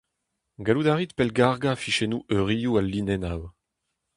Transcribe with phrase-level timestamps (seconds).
[0.65, 3.43] Gallout a rit pellgargañ fichennoù eurioù al linennoù.